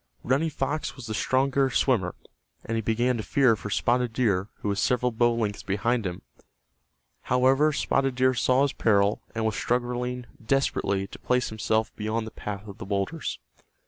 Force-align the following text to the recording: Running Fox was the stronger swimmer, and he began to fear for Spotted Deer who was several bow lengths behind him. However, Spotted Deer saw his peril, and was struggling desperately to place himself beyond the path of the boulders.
Running 0.23 0.49
Fox 0.49 0.95
was 0.95 1.05
the 1.05 1.13
stronger 1.13 1.69
swimmer, 1.69 2.15
and 2.65 2.75
he 2.75 2.81
began 2.81 3.17
to 3.17 3.21
fear 3.23 3.55
for 3.55 3.69
Spotted 3.69 4.13
Deer 4.13 4.49
who 4.63 4.69
was 4.69 4.79
several 4.79 5.11
bow 5.11 5.35
lengths 5.35 5.61
behind 5.61 6.07
him. 6.07 6.23
However, 7.29 7.71
Spotted 7.71 8.15
Deer 8.15 8.33
saw 8.33 8.63
his 8.63 8.73
peril, 8.73 9.21
and 9.35 9.45
was 9.45 9.55
struggling 9.55 10.25
desperately 10.43 11.05
to 11.05 11.19
place 11.19 11.49
himself 11.49 11.95
beyond 11.95 12.25
the 12.25 12.31
path 12.31 12.67
of 12.67 12.79
the 12.79 12.85
boulders. 12.87 13.37